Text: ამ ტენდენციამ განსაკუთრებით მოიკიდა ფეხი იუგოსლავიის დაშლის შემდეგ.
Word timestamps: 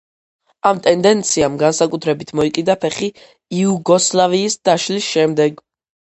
ამ 0.69 0.77
ტენდენციამ 0.85 1.57
განსაკუთრებით 1.63 2.33
მოიკიდა 2.39 2.77
ფეხი 2.87 3.11
იუგოსლავიის 3.59 4.59
დაშლის 4.71 5.13
შემდეგ. 5.13 5.63